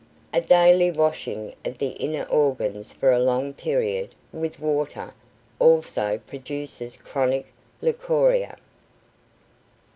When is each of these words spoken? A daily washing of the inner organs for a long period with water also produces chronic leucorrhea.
A 0.33 0.41
daily 0.41 0.89
washing 0.89 1.53
of 1.63 1.77
the 1.77 1.89
inner 1.89 2.23
organs 2.23 2.91
for 2.91 3.11
a 3.11 3.19
long 3.19 3.53
period 3.53 4.15
with 4.33 4.59
water 4.59 5.13
also 5.59 6.17
produces 6.25 6.97
chronic 6.99 7.53
leucorrhea. 7.83 8.57